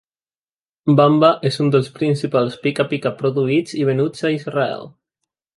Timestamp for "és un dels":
1.49-1.91